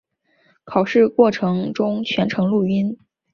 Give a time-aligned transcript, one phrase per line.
[0.63, 2.97] 考试过程中全程录音。